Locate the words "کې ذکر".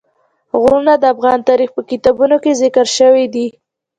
2.43-2.85